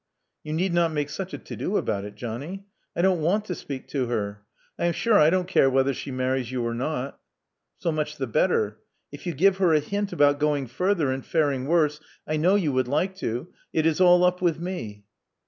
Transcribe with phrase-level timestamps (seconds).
[0.43, 2.65] *'You need not make such a to do about it, Johnny.
[2.95, 4.41] I don't want to speak to her.
[4.79, 7.19] I am sure I don't care whether she marries you or not"
[7.77, 8.79] So much the better.
[9.11, 12.71] If you give her a hint about going further and faring worse— I know you
[12.71, 15.05] would like to— it is all up with me.